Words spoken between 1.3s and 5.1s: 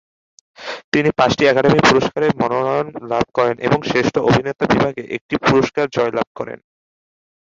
academy পুরস্কারের মনোনয়ন লাভ করেন এবং শ্রেষ্ঠ অভিনেতা বিভাগে